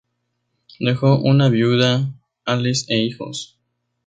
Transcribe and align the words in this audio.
Dejó 0.79 1.19
una 1.19 1.49
viuda, 1.49 2.11
Alice 2.45 2.91
e 2.91 2.97
hijos. 3.03 3.59